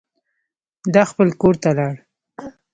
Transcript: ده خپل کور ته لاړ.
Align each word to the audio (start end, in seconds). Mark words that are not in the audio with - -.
ده 0.93 1.01
خپل 1.11 1.27
کور 1.41 1.55
ته 1.63 1.69
لاړ. 1.77 1.95